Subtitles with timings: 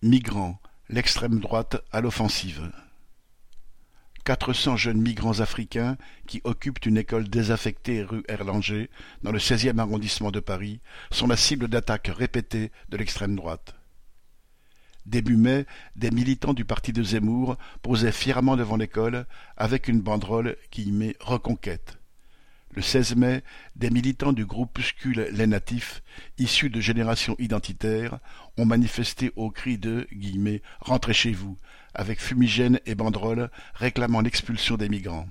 [0.00, 2.70] Migrants, l'extrême droite à l'offensive.
[4.24, 5.96] Quatre cents jeunes migrants africains
[6.28, 8.90] qui occupent une école désaffectée rue Erlanger,
[9.24, 10.78] dans le seizième arrondissement de Paris,
[11.10, 13.74] sont la cible d'attaques répétées de l'extrême droite.
[15.04, 15.66] Début mai,
[15.96, 19.26] des militants du parti de Zemmour posaient fièrement devant l'école
[19.56, 21.97] avec une banderole qui y met Reconquête.
[22.74, 23.42] Le 16 mai,
[23.76, 26.02] des militants du groupuscule Les Natifs,
[26.36, 28.18] issus de générations identitaires,
[28.56, 30.06] ont manifesté au cri de
[30.80, 31.56] «Rentrez chez vous»
[31.94, 35.28] avec fumigènes et banderoles réclamant l'expulsion des migrants.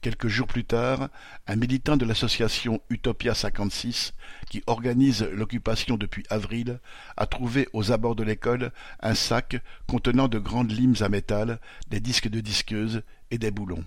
[0.00, 1.10] Quelques jours plus tard,
[1.46, 4.14] un militant de l'association Utopia 56,
[4.48, 6.80] qui organise l'occupation depuis avril,
[7.18, 12.00] a trouvé aux abords de l'école un sac contenant de grandes limes à métal, des
[12.00, 13.84] disques de disqueuses et des boulons.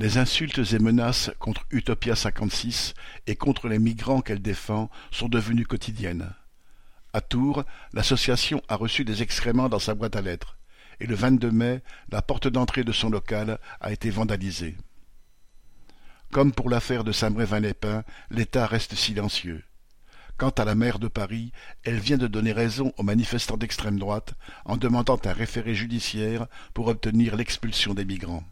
[0.00, 2.94] Les insultes et menaces contre Utopia 56
[3.26, 6.30] et contre les migrants qu'elle défend sont devenues quotidiennes.
[7.12, 10.56] À Tours, l'association a reçu des excréments dans sa boîte à lettres,
[11.00, 14.76] et le 22 mai, la porte d'entrée de son local a été vandalisée.
[16.30, 19.64] Comme pour l'affaire de Saint-Brévin-les-Pins, l'État reste silencieux.
[20.36, 21.50] Quant à la maire de Paris,
[21.82, 26.86] elle vient de donner raison aux manifestants d'extrême droite en demandant un référé judiciaire pour
[26.86, 28.44] obtenir l'expulsion des migrants.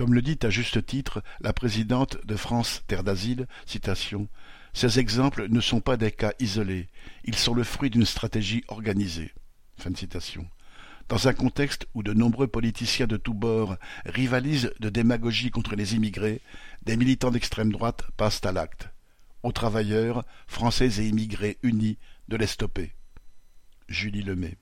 [0.00, 3.46] Comme le dit à juste titre la présidente de France Terre d'Asile,
[4.72, 6.88] Ces exemples ne sont pas des cas isolés,
[7.24, 9.34] ils sont le fruit d'une stratégie organisée.
[11.10, 13.76] Dans un contexte où de nombreux politiciens de tous bords
[14.06, 16.40] rivalisent de démagogie contre les immigrés,
[16.86, 18.88] des militants d'extrême droite passent à l'acte.
[19.42, 21.98] Aux travailleurs, français et immigrés unis,
[22.28, 22.94] de les stopper.
[23.86, 24.56] Julie Lemay